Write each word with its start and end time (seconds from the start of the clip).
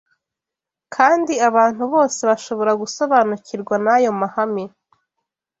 Kandi 0.95 1.33
abantu 1.49 1.83
bose 1.93 2.19
bashobora 2.29 2.71
gusobanukirwa 2.81 3.75
n’ayo 3.85 4.11
mahame 4.21 4.63